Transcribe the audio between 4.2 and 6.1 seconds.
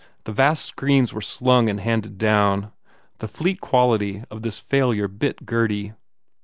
of this failure bit Gurdy.